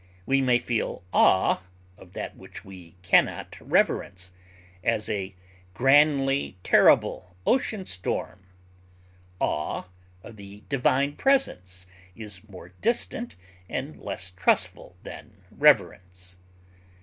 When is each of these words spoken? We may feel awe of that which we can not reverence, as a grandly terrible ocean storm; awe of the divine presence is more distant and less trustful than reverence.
We 0.25 0.41
may 0.41 0.57
feel 0.57 1.03
awe 1.13 1.61
of 1.95 2.13
that 2.13 2.35
which 2.35 2.65
we 2.65 2.95
can 3.03 3.25
not 3.25 3.55
reverence, 3.61 4.31
as 4.83 5.07
a 5.07 5.35
grandly 5.75 6.57
terrible 6.63 7.35
ocean 7.45 7.85
storm; 7.85 8.43
awe 9.39 9.83
of 10.23 10.37
the 10.37 10.63
divine 10.69 11.17
presence 11.17 11.85
is 12.15 12.41
more 12.49 12.69
distant 12.81 13.35
and 13.69 13.95
less 13.95 14.31
trustful 14.31 14.95
than 15.03 15.43
reverence. 15.51 16.37